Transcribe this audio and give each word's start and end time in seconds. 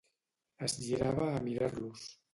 Es 0.69 0.77
girava 0.85 1.27
a 1.35 1.45
mirar-los. 1.49 2.11